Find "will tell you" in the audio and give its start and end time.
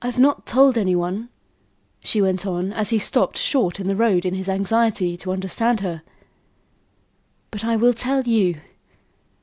7.76-8.62